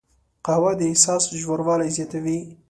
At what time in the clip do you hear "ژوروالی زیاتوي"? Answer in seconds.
1.41-2.37